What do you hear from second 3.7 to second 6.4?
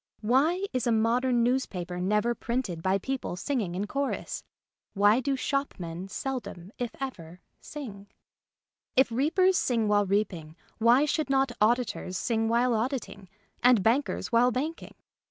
in chorus? Why do shopmen sel I'